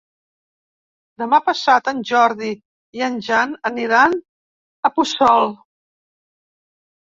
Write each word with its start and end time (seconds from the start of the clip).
Demà 1.23 1.39
passat 1.49 1.89
en 1.91 1.99
Jordi 2.11 2.49
i 3.01 3.03
en 3.09 3.19
Jan 3.27 3.53
aniran 3.71 4.17
a 4.19 4.93
Puçol. 4.97 5.55